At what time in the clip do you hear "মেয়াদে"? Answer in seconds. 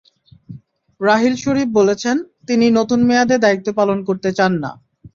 3.03-3.37